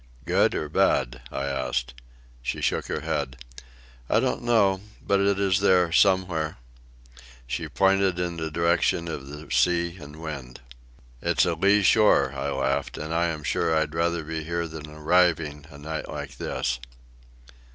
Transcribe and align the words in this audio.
"Good 0.25 0.55
or 0.55 0.67
bad?" 0.67 1.21
I 1.31 1.45
asked. 1.45 1.93
She 2.41 2.59
shook 2.59 2.87
her 2.87 3.01
head. 3.01 3.37
"I 4.09 4.19
don't 4.19 4.41
know, 4.41 4.81
but 4.99 5.19
it 5.19 5.37
is 5.39 5.59
there, 5.59 5.91
somewhere." 5.91 6.57
She 7.45 7.69
pointed 7.69 8.17
in 8.17 8.37
the 8.37 8.49
direction 8.49 9.07
of 9.07 9.27
the 9.27 9.51
sea 9.51 9.97
and 9.97 10.15
wind. 10.15 10.59
"It's 11.21 11.45
a 11.45 11.53
lee 11.53 11.83
shore," 11.83 12.33
I 12.33 12.49
laughed, 12.49 12.97
"and 12.97 13.13
I 13.13 13.27
am 13.27 13.43
sure 13.43 13.75
I'd 13.77 13.93
rather 13.93 14.23
be 14.23 14.43
here 14.43 14.67
than 14.67 14.89
arriving, 14.89 15.67
a 15.69 15.77
night 15.77 16.07
like 16.09 16.37
this." 16.39 16.79